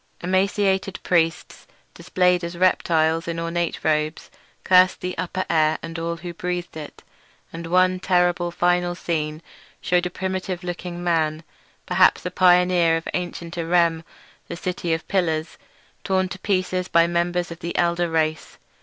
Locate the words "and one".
7.53-7.99